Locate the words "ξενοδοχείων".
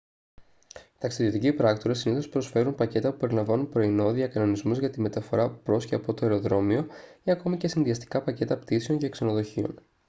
9.09-9.75